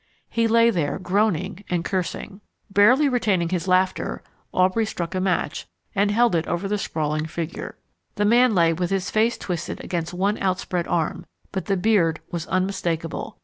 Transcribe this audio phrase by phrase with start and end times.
[0.31, 2.41] He lay there groaning and cursing.
[2.71, 7.77] Barely retaining his laughter, Aubrey struck a match and held it over the sprawling figure.
[8.15, 12.19] The man lay with his face twisted against one out spread arm, but the beard
[12.31, 13.37] was unmistakable.